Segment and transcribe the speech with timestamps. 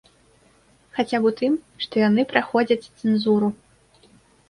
[0.95, 1.53] Хаця б у тым,
[1.87, 3.55] што яны праходзяць цэнзуру.